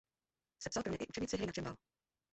Sepsal 0.59 0.83
pro 0.83 0.91
ně 0.91 0.97
i 0.97 1.07
učebnici 1.07 1.37
hry 1.37 1.45
na 1.45 1.53
cembalo. 1.53 1.77